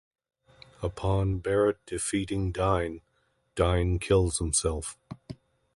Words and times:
Upon 0.81 1.37
Barret 1.41 1.77
defeating 1.85 2.51
Dyne, 2.51 3.01
Dyne 3.53 3.99
kills 3.99 4.39
himself. 4.39 4.97